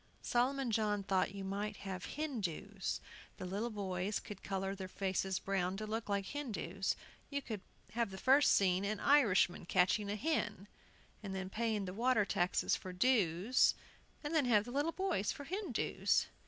Solomon 0.23 0.71
John 0.71 1.03
thought 1.03 1.35
you 1.35 1.43
might 1.43 1.77
have 1.85 2.15
"Hindoos"; 2.15 3.01
the 3.37 3.45
little 3.45 3.69
boys 3.69 4.19
could 4.19 4.41
color 4.41 4.73
their 4.73 4.87
faces 4.87 5.37
brown, 5.37 5.77
to 5.77 5.85
look 5.85 6.09
like 6.09 6.25
Hindoos. 6.25 6.95
You 7.29 7.43
could 7.43 7.61
have 7.91 8.09
the 8.09 8.17
first 8.17 8.51
scene 8.55 8.83
an 8.83 8.99
Irishman 8.99 9.67
catching 9.67 10.09
a 10.09 10.15
hen, 10.15 10.67
and 11.21 11.35
then 11.35 11.51
paying 11.51 11.85
the 11.85 11.93
water 11.93 12.25
taxes 12.25 12.75
for 12.75 12.91
"dues," 12.91 13.75
and 14.23 14.33
then 14.33 14.45
have 14.45 14.65
the 14.65 14.71
little 14.71 14.91
boys 14.91 15.31
for 15.31 15.43
Hindoos. 15.45 16.25